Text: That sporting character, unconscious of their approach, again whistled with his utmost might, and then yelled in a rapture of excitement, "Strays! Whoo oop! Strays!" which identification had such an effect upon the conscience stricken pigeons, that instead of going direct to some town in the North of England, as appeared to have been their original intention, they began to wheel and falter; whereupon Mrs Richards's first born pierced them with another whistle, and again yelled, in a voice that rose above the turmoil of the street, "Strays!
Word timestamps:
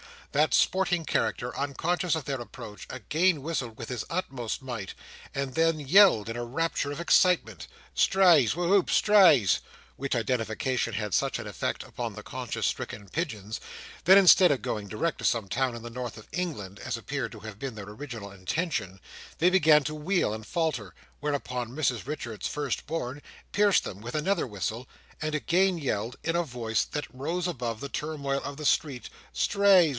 That 0.31 0.53
sporting 0.53 1.03
character, 1.03 1.55
unconscious 1.55 2.15
of 2.15 2.23
their 2.25 2.39
approach, 2.39 2.87
again 2.89 3.43
whistled 3.43 3.77
with 3.77 3.89
his 3.89 4.05
utmost 4.09 4.61
might, 4.61 4.93
and 5.35 5.53
then 5.55 5.79
yelled 5.81 6.29
in 6.29 6.37
a 6.37 6.45
rapture 6.45 6.91
of 6.91 7.01
excitement, 7.01 7.67
"Strays! 7.93 8.55
Whoo 8.55 8.73
oop! 8.73 8.89
Strays!" 8.89 9.59
which 9.97 10.15
identification 10.15 10.93
had 10.93 11.13
such 11.13 11.37
an 11.37 11.45
effect 11.47 11.83
upon 11.83 12.13
the 12.13 12.23
conscience 12.23 12.65
stricken 12.65 13.09
pigeons, 13.09 13.59
that 14.05 14.17
instead 14.17 14.51
of 14.51 14.61
going 14.61 14.87
direct 14.87 15.17
to 15.17 15.25
some 15.25 15.49
town 15.49 15.75
in 15.75 15.83
the 15.83 15.89
North 15.89 16.17
of 16.17 16.29
England, 16.31 16.79
as 16.79 16.95
appeared 16.95 17.33
to 17.33 17.41
have 17.41 17.59
been 17.59 17.75
their 17.75 17.85
original 17.89 18.31
intention, 18.31 19.01
they 19.39 19.49
began 19.49 19.83
to 19.83 19.93
wheel 19.93 20.33
and 20.33 20.47
falter; 20.47 20.95
whereupon 21.19 21.69
Mrs 21.75 22.07
Richards's 22.07 22.47
first 22.49 22.87
born 22.87 23.21
pierced 23.51 23.83
them 23.83 23.99
with 23.99 24.15
another 24.15 24.47
whistle, 24.47 24.87
and 25.21 25.35
again 25.35 25.77
yelled, 25.77 26.15
in 26.23 26.37
a 26.37 26.41
voice 26.43 26.85
that 26.85 27.13
rose 27.13 27.47
above 27.47 27.81
the 27.81 27.89
turmoil 27.89 28.41
of 28.43 28.55
the 28.57 28.65
street, 28.65 29.09
"Strays! 29.33 29.89